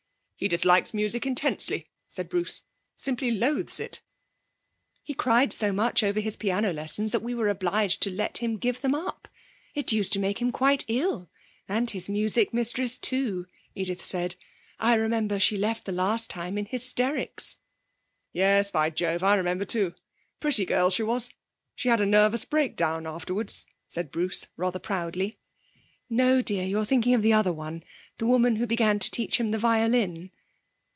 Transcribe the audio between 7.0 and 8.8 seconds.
that we were obliged to let him